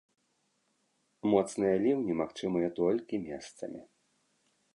[1.33, 3.81] Моцныя ліўні магчымыя толькі месцамі.